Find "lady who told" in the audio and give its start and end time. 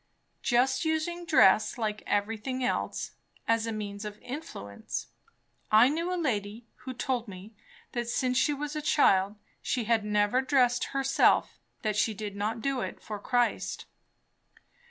6.17-7.27